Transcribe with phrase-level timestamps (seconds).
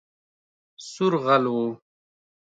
[0.89, 1.67] سور غل وو